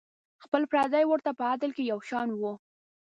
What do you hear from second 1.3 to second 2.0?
په عدل کې یو